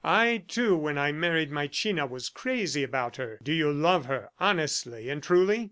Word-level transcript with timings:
I, 0.03 0.43
too, 0.47 0.75
when 0.75 0.97
I 0.97 1.11
married 1.11 1.51
my 1.51 1.67
China 1.67 2.07
was 2.07 2.27
crazy 2.29 2.81
about 2.81 3.17
her. 3.17 3.37
Do 3.43 3.53
you 3.53 3.71
love 3.71 4.07
her, 4.07 4.31
honestly 4.39 5.11
and 5.11 5.21
truly? 5.21 5.59